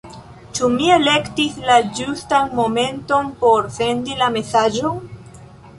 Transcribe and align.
Ĉu 0.59 0.69
mi 0.75 0.87
elektis 0.93 1.59
la 1.67 1.75
ĝustan 1.99 2.51
momenton 2.61 3.33
por 3.45 3.73
sendi 3.79 4.21
la 4.25 4.33
mesaĝon? 4.39 5.03